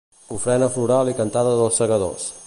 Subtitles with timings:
[0.35, 2.27] Ofrena floral i cantada dels segadors.